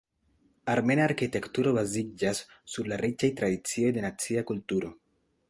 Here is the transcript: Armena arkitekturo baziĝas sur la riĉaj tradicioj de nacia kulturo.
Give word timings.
Armena 0.71 1.03
arkitekturo 1.09 1.73
baziĝas 1.75 2.41
sur 2.77 2.91
la 2.93 2.99
riĉaj 3.03 3.31
tradicioj 3.43 3.95
de 4.01 4.09
nacia 4.09 4.47
kulturo. 4.51 4.93